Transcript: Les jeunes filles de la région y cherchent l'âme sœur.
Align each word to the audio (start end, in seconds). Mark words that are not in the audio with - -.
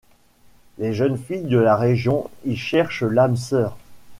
Les 0.79 0.93
jeunes 0.95 1.15
filles 1.19 1.43
de 1.43 1.59
la 1.59 1.75
région 1.75 2.31
y 2.43 2.55
cherchent 2.55 3.03
l'âme 3.03 3.37
sœur. 3.37 3.77